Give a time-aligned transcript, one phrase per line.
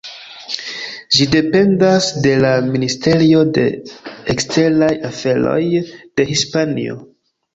[1.17, 3.67] Ĝi dependas de la Ministerio de
[4.35, 5.61] Eksteraj Aferoj
[5.93, 6.99] de Hispanio.